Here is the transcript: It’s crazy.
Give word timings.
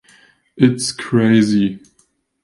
It’s 0.57 0.91
crazy. 0.91 1.79